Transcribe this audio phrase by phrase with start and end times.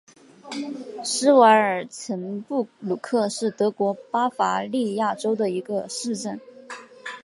[1.03, 6.41] 施瓦尔岑布鲁克是德国巴伐利亚州的一个市镇。